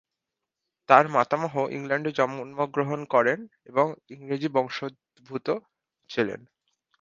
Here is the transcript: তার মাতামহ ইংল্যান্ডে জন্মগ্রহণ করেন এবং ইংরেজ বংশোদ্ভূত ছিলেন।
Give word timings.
তার 0.89 1.05
মাতামহ 1.07 1.53
ইংল্যান্ডে 1.71 2.11
জন্মগ্রহণ 2.11 2.99
করেন 3.05 3.39
এবং 3.65 3.85
ইংরেজ 4.09 4.43
বংশোদ্ভূত 4.47 5.47
ছিলেন। 6.09 6.41